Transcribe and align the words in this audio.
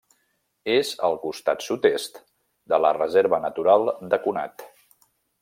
És 0.75 0.93
al 1.09 1.17
costat 1.25 1.65
sud-est 1.65 2.17
de 2.73 2.81
la 2.87 2.93
Reserva 2.99 3.41
Natural 3.45 3.87
de 4.15 4.21
Conat. 4.27 4.67